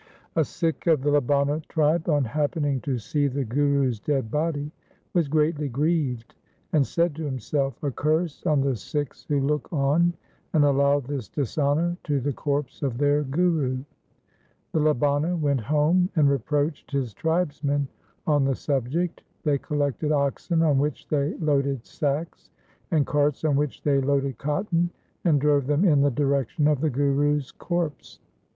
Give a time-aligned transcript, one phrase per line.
[0.35, 4.71] A Sikh of the Labana tribe, on happening to see the Guru's dead body
[5.13, 6.33] was greatly grieved,
[6.73, 10.13] and said to himself:' A curse on the Sikhs who look on
[10.53, 13.83] and allow this dishonour to the corpse of their Guru!'
[14.73, 17.87] The Labana went home, and reproached his tribesmen
[18.25, 19.21] on the subject.
[19.43, 22.49] They collected oxen on which they loaded sacks,
[22.89, 24.89] and carts on which they loaded cotton,
[25.25, 28.19] and drove them in the direction of the Guru's corpse.